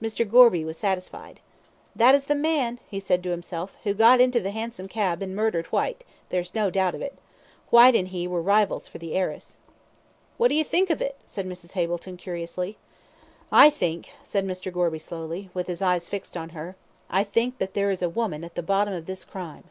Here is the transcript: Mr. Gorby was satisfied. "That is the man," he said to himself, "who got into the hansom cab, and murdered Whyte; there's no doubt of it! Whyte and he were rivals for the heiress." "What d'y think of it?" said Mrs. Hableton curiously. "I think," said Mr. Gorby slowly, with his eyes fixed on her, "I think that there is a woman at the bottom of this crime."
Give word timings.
Mr. 0.00 0.26
Gorby 0.26 0.64
was 0.64 0.78
satisfied. 0.78 1.40
"That 1.94 2.14
is 2.14 2.24
the 2.24 2.34
man," 2.34 2.80
he 2.88 2.98
said 2.98 3.22
to 3.22 3.32
himself, 3.32 3.70
"who 3.84 3.92
got 3.92 4.18
into 4.18 4.40
the 4.40 4.50
hansom 4.50 4.88
cab, 4.88 5.20
and 5.20 5.36
murdered 5.36 5.66
Whyte; 5.66 6.04
there's 6.30 6.54
no 6.54 6.70
doubt 6.70 6.94
of 6.94 7.02
it! 7.02 7.18
Whyte 7.68 7.94
and 7.94 8.08
he 8.08 8.26
were 8.26 8.40
rivals 8.40 8.88
for 8.88 8.96
the 8.96 9.14
heiress." 9.14 9.58
"What 10.38 10.48
d'y 10.48 10.62
think 10.62 10.88
of 10.88 11.02
it?" 11.02 11.18
said 11.26 11.46
Mrs. 11.46 11.72
Hableton 11.72 12.16
curiously. 12.16 12.78
"I 13.52 13.68
think," 13.68 14.10
said 14.22 14.46
Mr. 14.46 14.72
Gorby 14.72 15.00
slowly, 15.00 15.50
with 15.52 15.66
his 15.66 15.82
eyes 15.82 16.08
fixed 16.08 16.34
on 16.34 16.48
her, 16.56 16.74
"I 17.10 17.22
think 17.22 17.58
that 17.58 17.74
there 17.74 17.90
is 17.90 18.00
a 18.00 18.08
woman 18.08 18.44
at 18.44 18.54
the 18.54 18.62
bottom 18.62 18.94
of 18.94 19.04
this 19.04 19.22
crime." 19.22 19.64